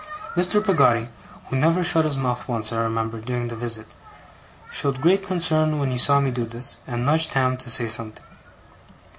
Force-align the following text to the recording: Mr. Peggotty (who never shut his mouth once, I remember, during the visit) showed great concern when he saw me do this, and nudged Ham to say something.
Mr. 0.35 0.65
Peggotty 0.65 1.09
(who 1.49 1.55
never 1.55 1.83
shut 1.83 2.05
his 2.05 2.17
mouth 2.17 2.47
once, 2.47 2.73
I 2.73 2.81
remember, 2.81 3.21
during 3.21 3.49
the 3.49 3.55
visit) 3.55 3.85
showed 4.71 4.99
great 4.99 5.23
concern 5.27 5.77
when 5.77 5.91
he 5.91 5.99
saw 5.99 6.19
me 6.19 6.31
do 6.31 6.43
this, 6.43 6.77
and 6.87 7.05
nudged 7.05 7.33
Ham 7.33 7.55
to 7.57 7.69
say 7.69 7.87
something. 7.87 8.23